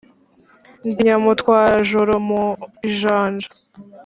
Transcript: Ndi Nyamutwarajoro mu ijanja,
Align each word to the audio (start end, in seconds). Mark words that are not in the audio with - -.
Ndi 0.87 0.91
Nyamutwarajoro 1.05 2.13
mu 2.27 2.43
ijanja, 2.89 3.49